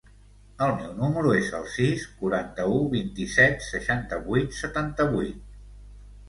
El 0.67 0.71
meu 0.77 0.93
número 1.01 1.33
es 1.39 1.51
el 1.57 1.67
sis, 1.73 2.05
quaranta-u, 2.21 2.79
vint-i-set, 2.95 3.61
seixanta-vuit, 3.67 4.57
setanta-vuit. 4.63 5.47